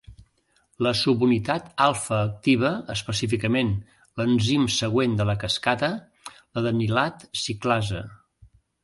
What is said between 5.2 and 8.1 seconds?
de la cascada, l'adenilat ciclasa.